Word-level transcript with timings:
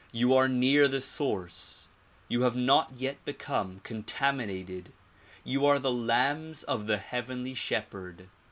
You 0.11 0.33
are 0.33 0.47
near 0.47 0.87
the 0.87 0.99
source; 0.99 1.87
you 2.27 2.41
have 2.41 2.55
not 2.55 2.93
yet 2.97 3.23
become 3.23 3.81
contaminated. 3.83 4.91
You 5.43 5.67
are 5.67 5.77
the 5.77 5.91
lambs 5.93 6.63
of 6.63 6.87
the 6.87 6.97
heavenly 6.97 7.53
shepherd. 7.53 8.27